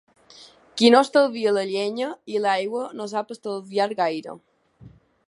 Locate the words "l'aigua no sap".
2.47-3.37